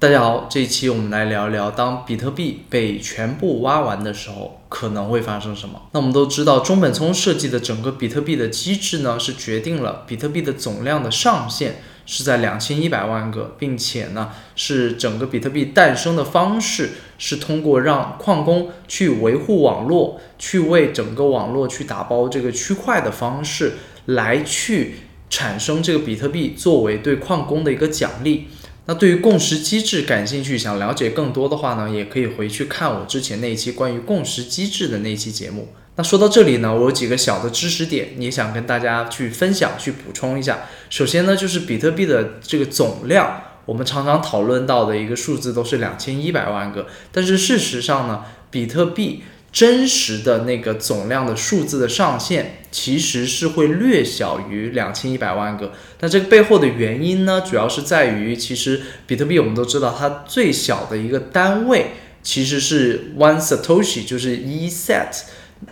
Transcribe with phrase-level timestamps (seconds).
[0.00, 5.82] 大家好，这一期我们来聊一聊，当比特币被全部挖完的时候，可能会发生什么？
[5.92, 23.74] 那我们都知道，中本聪设计的整个比特币的机制呢，是决定了比特币的总量的上限是在两千一百万个，并且呢，是整个比特币诞生的方式是通过让矿工去维护网络，去为整个网络去打包这个区块的方式
[24.06, 24.94] 来去
[25.28, 28.48] 产生这个比特币作为对矿工的一个奖励。
[28.90, 35.68] 那对于共识机制感兴趣，想了解更多的话呢，也可以回去看我之前那一期关于共识机制的那一期节目。
[35.94, 40.66] 那说到这里呢，我有几个小的知识点，也想跟大家去分享、去补充一下。
[40.88, 49.22] 首先呢，就是比特币的这个总量，我们常常讨论到的一个数字都是两千一百万个，但是事实上呢，比特币。
[49.52, 55.72] 真实的那个总量的数字的上限其实是会略小于两千一百万个。
[55.98, 65.22] 那这个背后的原因呢，主要是在于，其实比特币我们都知道，它最小的一个单位其实是 one satoshi，就是一 set。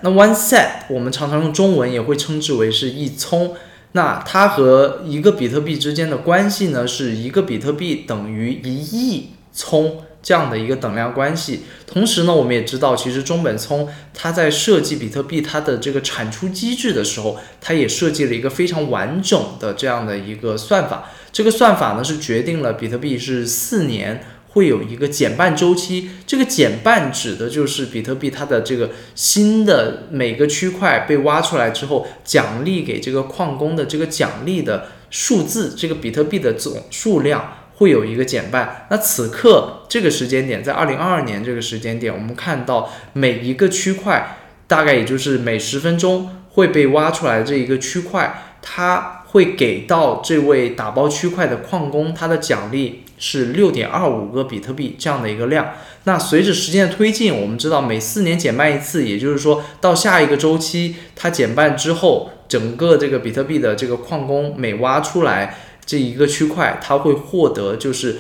[0.01, 3.55] 那 one set 我们常常用中文也会称之为是一聪。
[3.93, 10.03] 那它和一个比特币之间的关系呢，是一个比特币等于一亿聪。
[10.21, 21.11] 这样的一个等量关系，同时呢，我们也知道，其实中本聪他在设计比特币它的这个产出机制的时候，他也设计了一个非常完整的这样的一个算法。
[21.33, 26.11] 这个算法呢，是决定了比特币是四年会有一个减半周期。
[26.27, 37.55] 这个减半指的就是比特币它的这个新的每个区块被挖出来之后，奖励给这个矿工的这个奖励的数字，这个比特币的总数量。
[37.79, 38.87] 会有一个减半。
[38.91, 55.75] 那此刻这个时间点，在二零二二年这个时间点，我们看到每一个区块大概也就是每十分钟会被挖出来这一个区块，它会给到这位打包区块的矿工，他的奖励是六点二五个比特币这样的一个量。
[56.05, 65.55] 那随着时间的推进，我们知道每四年减半一次，也就是说到下一个周期它减半之后，整个这个比特币的这个矿工每挖出来。
[65.89, 68.19] 这一个区块，它会获得就是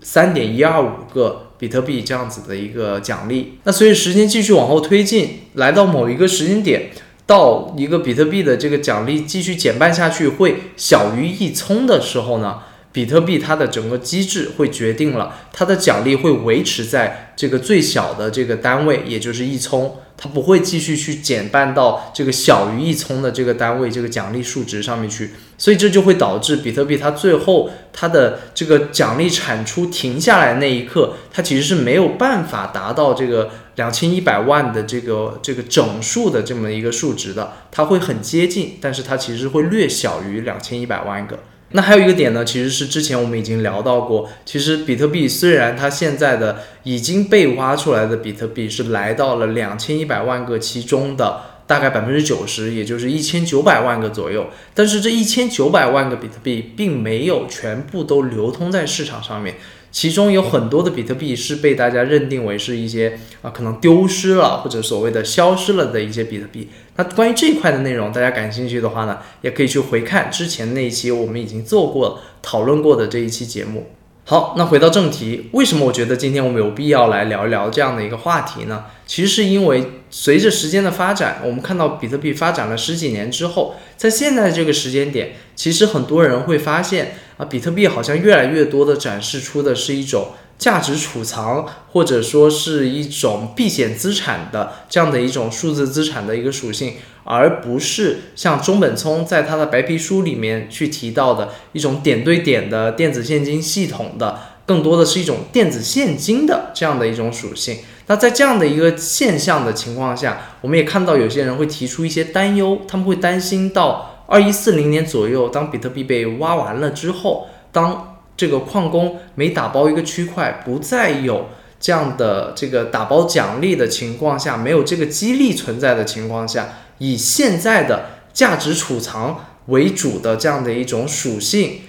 [0.00, 3.58] 三点一二五个比特币这样子的一个奖励。
[3.64, 6.90] 那随着时间继续往后推进，来到某一个时间点，
[7.26, 12.60] 到一个比特币的这个奖励继续减半下去，会小于一聪的时候呢？
[12.92, 41.38] 比特币它的整个机制会决定了它的奖励会维持在这个最小的这个单位，也就是一聪，它不会继续去减半到这个小于一聪的这个单位这个奖励数值上面去，所以这就会导致比特币它最后它的这个奖励产出停下来那一刻，它其实是没有办法达到这个两千一百万的这个这个整数的这么一个数值的，它会很接近，但是它其实会略小于两千一百万个。
[41.72, 59.54] 那还有一个点呢，其实是之前我们已经聊到过，其实比特币虽然它现在的已经被挖出来的比特币是来到了两千一百万个其中的大概百分之九十，也就是一千九百万个左右，但是这一千九百万个比特币并没有全部都流通在市场上面。
[59.92, 66.68] 其中有很多的比特币是被大家认定为是一些啊可能丢失了或者所谓的消失了的一些比特币。
[66.96, 73.88] 那关于这一块的内容，大家感兴趣的话呢，也可以去回看之前那一期我们已经做过讨论过的这一期节目。
[74.24, 78.84] 好，那回到正题，为什么我觉得今天我们有必要来聊一聊这样的一个话题呢？
[79.04, 90.28] 其实是因为随着时间的发展，我们看到比特币发展了十几年之后，在现在这个时间点，其实很多人会发现比特币好像越来越多的展示出的是一种。
[90.58, 96.94] 价值储藏或者说是一种避险资产的这样的一种数字资产的一个属性，
[97.24, 107.78] 而不是像中本聪在他的白皮书里面去提到的一种点对点的电子现金系统的，更多的是一种电子现金的这样的一种属性。
[108.06, 131.80] 那在这样的一个现象的情况下，我们也看到有些人会提出一些担忧，他们会担心到二一四零年左右，当比特币被挖完了之后，当这个矿工每打包一个区块，不再有这样的这个打包奖励的情况下，没有这个激励存在的情况下，以现在的价值储藏为主的这样的一种属性，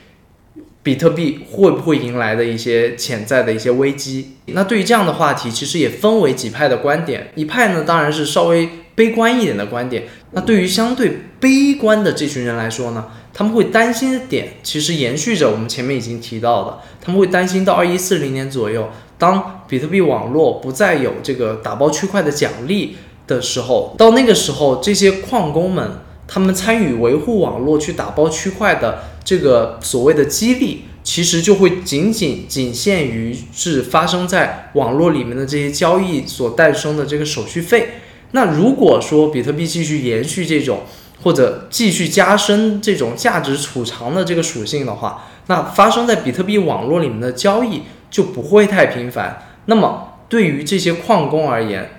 [0.83, 4.35] 比特币会不会迎来的一些潜在的一些危机？
[4.47, 7.31] 那对于这样的话题，其实也分为几派的观点。
[7.35, 10.03] 一派呢，当然是稍微悲观一点的观点。
[10.31, 13.05] 那对于相对悲观的这群人来说呢？
[13.35, 22.95] 他们会担心的点，其实延续着我们前面已经提到的，他们会担心到二一四零年左右，当比特币网络不再有这个打包区块的奖励
[23.25, 25.93] 的时候，到那个时候，这些矿工们
[26.27, 37.89] 他们参与维护网络去打包区块的这个所谓的激励，其实就会仅仅仅限于是发生在网络里面的这些交易所诞生的这个手续费。
[38.35, 40.81] 那如果说比特币继续延续这种，
[41.23, 49.41] 或者继续加深这种价值储藏的这个属性的话，那发生在比特币网络里面的交易就不会太频繁。
[49.67, 51.89] 那么对于这些矿工而言，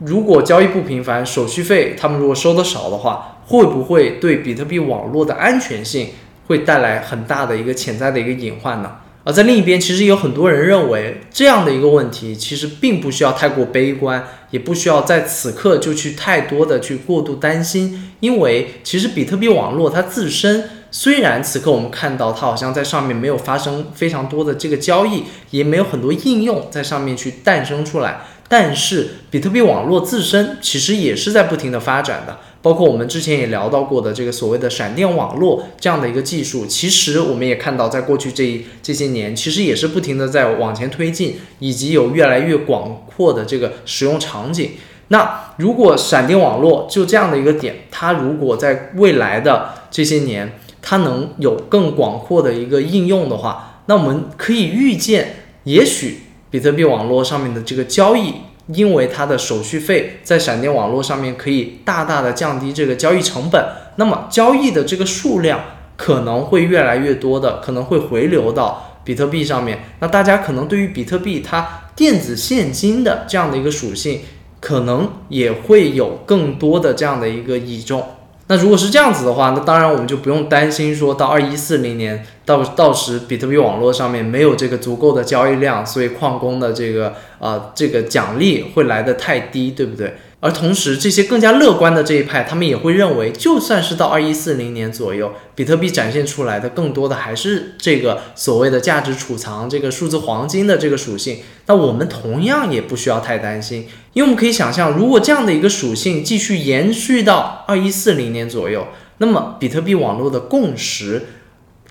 [0.00, 6.08] 如果交易不频繁，手续费他们如果收的少的话，会不会对比特币网络的安全性
[6.46, 8.96] 会带来很大的一个潜在的一个隐患呢？
[9.24, 32.38] 而在另一边，其实有很多人认为这样的一个问题，其实并不需要太过悲观，也不需要在此刻就去太多的去过度担心，因为其实比特币网络它自身虽然此刻我们看到它好像在上面没有发生非常多的这个交易，也没有很多应用在上面去诞生出来，但是比特币网络自身其实也是在不停的发展的。
[32.62, 44.70] 包括我们之前也聊到过的这个所谓的闪电网络这样的一个技术，其实我们也看到，在过去这一这些年，其实也是不停的在往前推进，以及有越来越广阔的这个使用场景。
[45.08, 58.34] 那如果闪电网络就这样的一个点，它如果在未来的这些年，它能有更广阔的一个应用的话，那我们可以预见，也许比特币网络上面的这个交易。
[58.68, 63.64] 因为它的手续费在闪电网络上面可以大大的降低这个交易成本，
[63.96, 65.60] 那么交易的这个数量
[65.96, 69.84] 可能会越来越多的，可能会回流到比特币上面。
[70.00, 74.20] 那大家可能对于比特币它电子现金的这样的一个属性，
[74.60, 78.04] 可能也会有更多的这样的一个倚重。
[78.48, 90.14] 那如果是这样子的话，那当然我们就不用担心说到二一四零年到到时比特币网络上面没有这个足够的交易量，所以矿工的这个呃这个奖励会来的太低，对不对？
[90.40, 101.38] 而同时，这些更加乐观的这一派，他们也会认为，就算是到二一四零年左右，比特币展现出来的更多的还是这个所谓的价值储藏、这个数字黄金的这个属性。
[101.66, 108.88] 那我们同样也不需要太担心，因为我们可以想象，如果这样的一个属性继续延续到二一四零年左右，
[109.18, 111.22] 那么比特币网络的共识。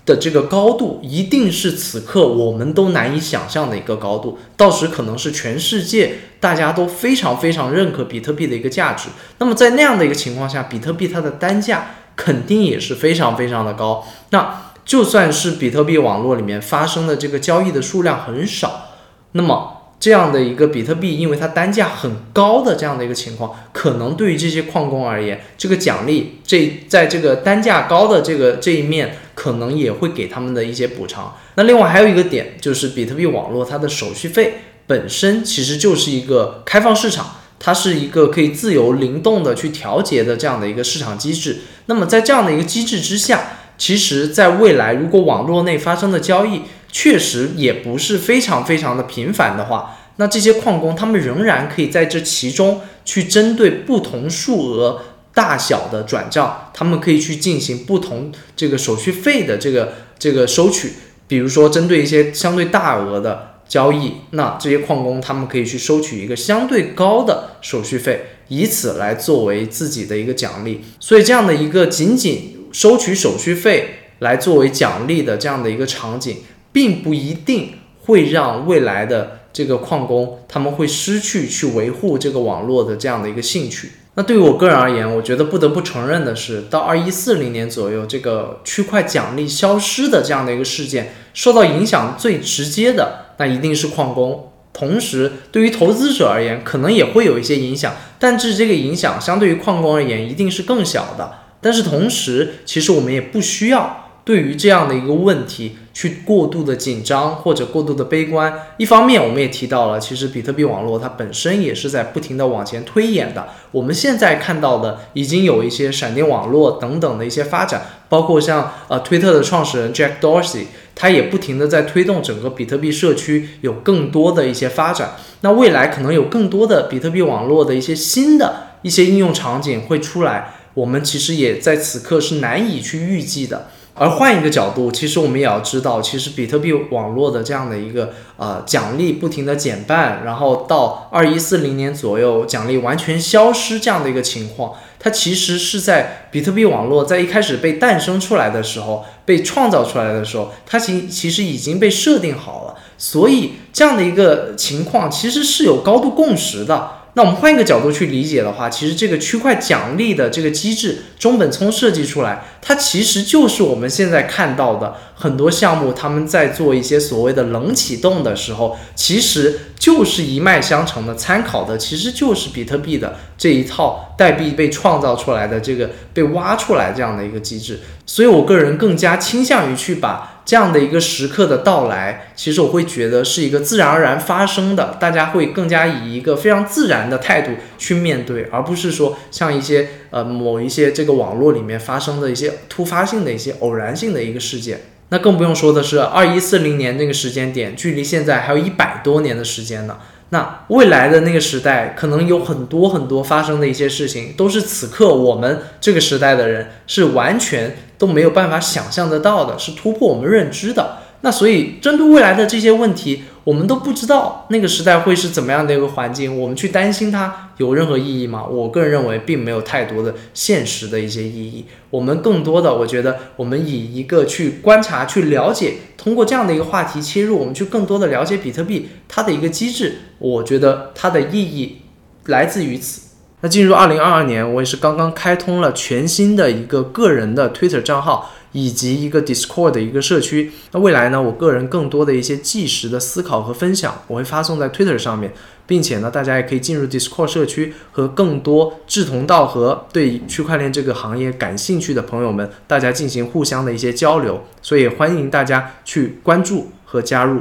[0.04, 9.08] 的这个高度一定是此刻我们都难以想象的一个高度，到时可能是全世界大家都非常非常认可比特币的一个价值。
[9.38, 14.06] 那么在那样的一个情况下，比特币它的单价肯定也是非常非常的高。
[14.30, 18.88] 那就算是比特币网络里面发生的这个交易的数量很少，
[19.32, 19.81] 那么。
[20.02, 31.36] 这样的一个比特币，因为它单价很高的这样的一个情况，可能对于这些矿工而言，这个奖励这在这个单价高的这个这一面，可能也会给他们的一些补偿。
[31.54, 34.54] 那另外还有一个点，就是比特币网络它的手续费
[34.88, 41.58] 本身其实就是一个开放市场，它是一个可以自由灵动的去调节的这样的一个市场机制。
[41.86, 55.02] 那么在这样的一个机制之下，其实在未来如果网络内发生的交易，确实也不是非常非常的频繁的话，那这些矿工他们仍然可以在这其中去针对不同数额
[55.34, 60.92] 大小的转账，他们可以去进行不同这个手续费的这个这个收取。
[61.26, 70.82] 比如说，针对一些相对大额的交易，那这些矿工他们可以去收取一个相对高的手续费，以此来作为自己的一个奖励。
[71.00, 76.36] 所以，这样的一个仅仅收取手续费来作为奖励的这样的一个场景。
[76.72, 83.92] 并不一定会让未来的这个矿工他们会失去去维护这个网络的这样的一个兴趣。
[84.14, 94.50] 那对于我个人而言，我觉得不得不承认的是，到二一四零年左右，这个区块奖励消失的这样的一个事件，受到影响最直接的那一定是矿工。
[94.74, 101.32] 同时，对于投资者而言，可能也会有一些影响，但是这个影响相对于矿工而言，一定是更小的。
[101.62, 105.76] 但是同时，其实我们也不需要对于这样的一个问题。
[105.94, 113.46] 去过度的紧张或者过度的悲观，一方面我们也提到了，其实比特币网络它本身也是在不停的往前推演的。
[113.72, 120.64] 我们现在看到的已经有一些闪电网络等等的一些发展，包括像呃推特的创始人 Jack Dorsey，
[120.94, 125.16] 他也不停的在推动整个比特币社区有更多的一些发展。
[125.42, 133.68] 那未来可能有更多的比特币网络的一些新的一些应用场景会出来，我们其实也在此刻是难以去预计的。
[133.94, 157.01] 而换一个角度，其实我们也要知道，其实比特币网络的这样的一个呃奖励不停的减半，然后到二一四零年左右奖励完全消失这样的一个情况，它其实是在比特币网络在一开始被诞生出来的时候，被创造出来的时候，它其其实已经被设定好了，所以这样的一个情况其实是有高度共识的。
[157.14, 177.78] 那我们换一个角度去理解的话，其实这个区块奖励的这个机制，中本聪设计出来，它其实就是我们现在看到的很多项目他们在做一些所谓的冷启动的时候，其实就是一脉相承的，参考的其实就是比特币的这一套代币被创造出来的这个被挖出来这样的一个机制。
[178.04, 180.30] 所以我个人更加倾向于去把。
[180.44, 194.82] 这样的一个时刻的到来，其实我会觉得是一个自然而然发生的，大家会更加以一个非常自然的态度去面对，而不是说像一些呃某一些这个网络里面发生的一些突发性的一些偶然性的一个事件。
[195.08, 199.98] 那更不用说的是，二一四零年那个时间点，距离现在还有一百多年的时间呢。
[200.30, 211.00] 那未来的那个时代，可能有很多很多发生的一些事情，都是此刻我们这个时代的人是完全都没有办法想象得到的，是突破我们认知的。
[211.20, 218.44] 那所以，针对未来的这些问题，我们都不知道那个时代会是怎么样的一个环境，我们去担心它有任何意义吗？
[218.44, 221.64] 我个人认为，并没有太多的现实的一些意义。
[221.90, 229.96] 我们更多的，我觉得，我们以一个去观察、去了解，通过这样的一个话题切入，我们去更多的了解比特币它的一个机制。
[230.18, 231.78] 我觉得它的意义
[232.26, 233.08] 来自于此。
[233.40, 238.30] 那进入二零二二年，我也是刚刚开通了全新的一个个人的 Twitter 账号。
[238.52, 240.52] 以及一个 Discord 的一个社区。
[240.70, 245.32] 那未来呢，我个人更多的一些即时的思考和分享，我会发送在 Twitter 上面，
[245.66, 254.42] 并且呢，大家也可以进入 Discord 社区，和更多志同道合、对区块链这个行业感兴趣的朋友们，大家进行互相的一些交流。
[254.60, 257.40] 所以欢迎大家去关注和加入。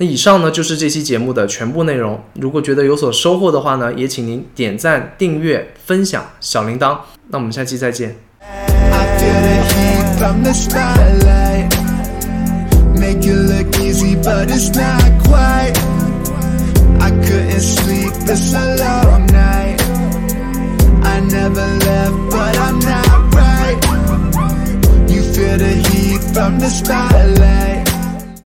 [0.00, 2.22] 那以上呢，就是这期节目的全部内容。
[2.34, 6.98] 如果觉得有所收获的话呢，也请您点赞、订阅、分享小铃铛。
[7.30, 8.16] 那我们下期再见。
[10.18, 11.70] From the spotlight.
[12.98, 15.74] Make it look easy, but it's not quite.
[17.00, 19.80] I couldn't sleep, it's a long night.
[21.14, 23.78] I never left, but I'm not right.
[25.08, 27.87] You feel the heat from the spotlight